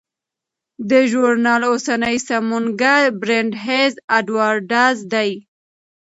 د 0.89 0.91
ژورنال 1.11 1.61
اوسنی 1.71 2.15
سمونګر 2.27 3.01
برینټ 3.21 3.51
هیز 3.65 3.93
اډوارډز 4.17 4.97
دی. 5.13 5.31